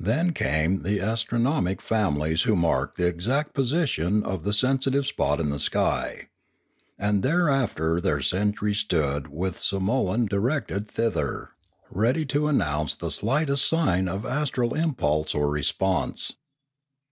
Then 0.00 0.32
came 0.32 0.82
the 0.82 0.98
astronomic 1.00 1.80
families 1.80 2.42
who 2.42 2.56
marked 2.56 2.96
the 2.98 3.06
exact 3.06 3.54
position 3.54 4.24
of 4.24 4.42
the 4.42 4.52
sensitive 4.52 5.06
spot 5.06 5.38
in 5.38 5.50
the 5.50 5.60
sky. 5.60 6.26
And 6.98 7.22
thereafter 7.22 8.00
their 8.00 8.20
sentry 8.20 8.74
stood 8.74 9.28
with 9.28 9.56
sar 9.60 9.78
molan 9.78 10.28
directed 10.28 10.88
thither, 10.90 11.50
ready 11.88 12.26
to 12.26 12.48
announce 12.48 12.94
the 12.96 13.12
slightest 13.12 13.70
sigu 13.70 14.08
of 14.12 14.26
astral 14.26 14.74
impulse 14.74 15.36
or 15.36 15.48
response. 15.48 16.32